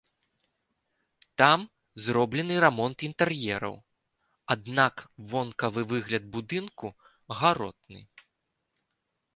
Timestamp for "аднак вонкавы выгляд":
4.57-6.23